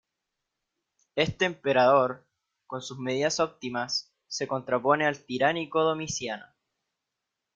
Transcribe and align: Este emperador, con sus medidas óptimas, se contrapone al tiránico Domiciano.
Este 1.15 1.45
emperador, 1.45 2.25
con 2.65 2.81
sus 2.81 2.97
medidas 2.97 3.39
óptimas, 3.39 4.11
se 4.25 4.47
contrapone 4.47 5.05
al 5.05 5.23
tiránico 5.25 5.81
Domiciano. 5.83 6.47